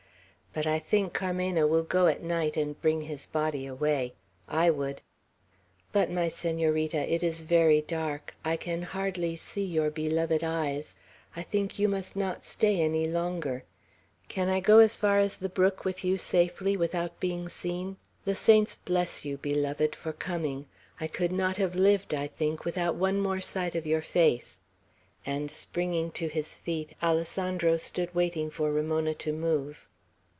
But 0.53 0.67
I 0.67 0.79
think 0.79 1.13
Carmena 1.13 1.65
will 1.65 1.83
go 1.83 2.07
at 2.07 2.21
night 2.21 2.57
and 2.57 2.79
bring 2.81 3.03
his 3.03 3.25
body 3.25 3.65
away. 3.65 4.15
I 4.49 4.69
would! 4.69 4.99
But, 5.93 6.11
my 6.11 6.27
Senorita, 6.27 7.09
it 7.09 7.23
is 7.23 7.39
very 7.39 7.79
dark, 7.79 8.35
I 8.43 8.57
can 8.57 8.81
hardly 8.81 9.37
see 9.37 9.63
your 9.63 9.89
beloved 9.89 10.43
eyes. 10.43 10.97
I 11.37 11.41
think 11.41 11.79
you 11.79 11.87
must 11.87 12.17
not 12.17 12.43
stay 12.43 12.85
longer. 13.07 13.63
Can 14.27 14.49
I 14.49 14.59
go 14.59 14.79
as 14.79 14.97
far 14.97 15.19
as 15.19 15.37
the 15.37 15.47
brook 15.47 15.85
with 15.85 16.03
you, 16.03 16.17
safely, 16.17 16.75
without 16.75 17.21
being 17.21 17.47
seen? 17.47 17.95
The 18.25 18.35
saints 18.35 18.75
bless 18.75 19.23
you, 19.23 19.37
beloved, 19.37 19.95
for 19.95 20.11
coming. 20.11 20.65
I 20.99 21.07
could 21.07 21.31
not 21.31 21.55
have 21.55 21.75
lived, 21.75 22.13
I 22.13 22.27
think, 22.27 22.65
without 22.65 22.95
one 22.95 23.21
more 23.21 23.39
sight 23.39 23.73
of 23.73 23.87
your 23.87 24.01
face;" 24.01 24.59
and, 25.25 25.49
springing 25.49 26.11
to 26.11 26.27
his 26.27 26.57
feet, 26.57 26.93
Alessandro 27.01 27.77
stood 27.77 28.13
waiting 28.13 28.49
for 28.49 28.69
Ramona 28.73 29.13
to 29.13 29.31
move. 29.31 29.87